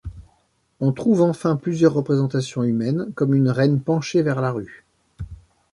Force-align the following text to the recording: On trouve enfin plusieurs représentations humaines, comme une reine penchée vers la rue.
On 0.79 0.93
trouve 0.93 1.21
enfin 1.21 1.55
plusieurs 1.57 1.93
représentations 1.93 2.63
humaines, 2.63 3.11
comme 3.13 3.35
une 3.35 3.51
reine 3.51 3.79
penchée 3.79 4.23
vers 4.23 4.41
la 4.41 4.49
rue. 4.49 4.83